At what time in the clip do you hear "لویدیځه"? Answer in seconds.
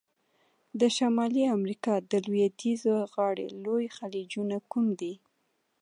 2.25-2.95